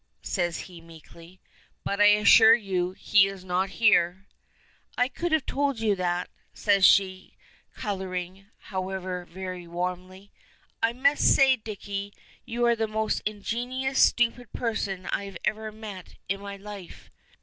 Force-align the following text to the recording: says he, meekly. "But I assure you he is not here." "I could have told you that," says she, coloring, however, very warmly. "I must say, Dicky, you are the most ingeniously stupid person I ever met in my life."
says 0.23 0.61
he, 0.61 0.81
meekly. 0.81 1.39
"But 1.83 2.01
I 2.01 2.05
assure 2.05 2.55
you 2.55 2.93
he 2.93 3.27
is 3.27 3.45
not 3.45 3.69
here." 3.69 4.25
"I 4.97 5.07
could 5.07 5.31
have 5.31 5.45
told 5.45 5.79
you 5.79 5.95
that," 5.95 6.27
says 6.55 6.83
she, 6.87 7.37
coloring, 7.75 8.47
however, 8.57 9.25
very 9.29 9.67
warmly. 9.67 10.31
"I 10.81 10.91
must 10.91 11.21
say, 11.35 11.55
Dicky, 11.55 12.15
you 12.45 12.65
are 12.65 12.75
the 12.75 12.87
most 12.87 13.21
ingeniously 13.27 13.93
stupid 13.93 14.51
person 14.53 15.05
I 15.11 15.37
ever 15.45 15.71
met 15.71 16.15
in 16.27 16.39
my 16.41 16.57
life." 16.57 17.11